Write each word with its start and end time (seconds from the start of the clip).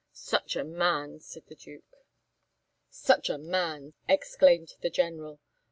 "Such 0.13 0.55
a 0.55 0.63
man!" 0.63 1.19
said 1.19 1.45
the 1.45 1.53
Duke. 1.53 2.03
"Such 2.89 3.29
a 3.29 3.37
man!" 3.37 3.93
exclaimed 4.09 4.73
the 4.81 4.89
General. 4.89 5.39